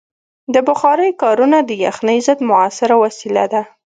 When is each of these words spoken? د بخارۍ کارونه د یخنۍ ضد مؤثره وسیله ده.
د 0.53 0.55
بخارۍ 0.67 1.09
کارونه 1.21 1.57
د 1.63 1.71
یخنۍ 1.85 2.17
ضد 2.27 2.39
مؤثره 2.49 2.95
وسیله 3.03 3.45
ده. 3.53 3.61